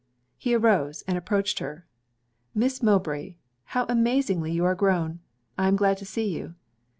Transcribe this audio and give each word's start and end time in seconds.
He 0.35 0.55
arose, 0.55 1.03
and 1.07 1.15
approached 1.15 1.59
her. 1.59 1.85
'Miss 2.55 2.81
Mowbray! 2.81 3.35
how 3.65 3.85
amazingly 3.85 4.51
you 4.51 4.65
are 4.65 4.73
grown! 4.73 5.19
I 5.59 5.67
am 5.67 5.75
glad 5.75 5.97
to 5.99 6.05
see 6.07 6.27
you.' 6.35 6.55